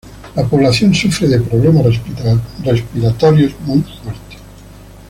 [0.35, 1.85] La población sufre de problemas
[2.63, 4.39] respiratorios muy fuertes.